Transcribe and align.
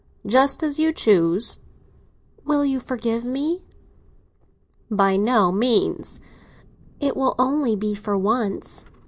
"Just 0.25 0.63
as 0.63 0.79
you 0.79 0.91
choose." 0.91 1.59
"Will 2.43 2.65
you 2.65 2.79
forgive 2.79 3.23
me?" 3.23 3.63
"By 4.89 5.15
no 5.15 5.51
means." 5.51 6.21
"It 6.99 7.15
will 7.15 7.35
only 7.37 7.75
be 7.75 7.93
for 7.93 8.17
once." 8.17 8.85